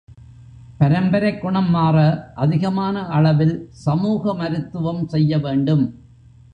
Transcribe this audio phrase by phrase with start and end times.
[0.79, 2.31] பரம்பரைக் குணம் மாற,
[2.35, 3.67] அதிகமான அளவில்
[3.69, 5.95] சமூக மருத்துவம் செய்யவேண்டும்.